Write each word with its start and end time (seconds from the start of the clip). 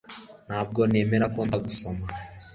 Ntabwo 0.47 0.79
nemera 0.91 1.25
ko 1.33 1.39
ndagusoma 1.47 2.05